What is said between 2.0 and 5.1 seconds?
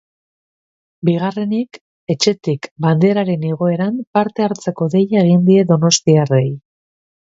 etxetik banderaren igoeran parte-hartzeko